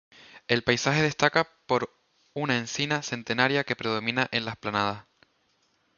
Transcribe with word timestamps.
El 0.47 0.63
paisaje 0.63 1.03
destaca 1.03 1.47
por 1.67 1.93
una 2.33 2.57
encina 2.57 3.03
centenaria 3.03 3.63
que 3.63 3.75
predomina 3.75 4.27
en 4.31 4.45
la 4.45 4.51
explanada. 4.53 5.07